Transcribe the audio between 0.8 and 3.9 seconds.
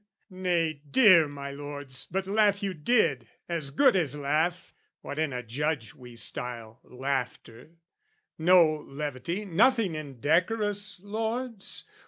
dear my lords, but laugh you did, As